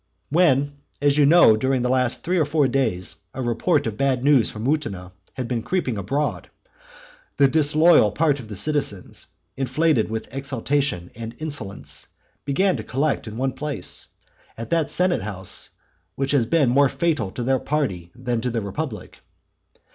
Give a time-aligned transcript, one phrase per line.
[0.31, 0.35] VI.
[0.35, 4.23] When, as you know, during the last three or four days a report of bad
[4.23, 6.49] news from Mutina has been creeping abroad,
[7.37, 12.07] the disloyal part of the citizens, inflated with exultation and insolence,
[12.45, 14.07] began to collect in one place,
[14.57, 15.69] at that senate house
[16.15, 19.19] which has been more fatal to their party than to the republic.